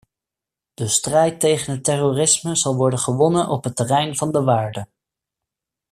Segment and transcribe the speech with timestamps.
[0.73, 4.87] De strijd tegen het terrorisme zal worden gewonnen op het terrein van de waarden.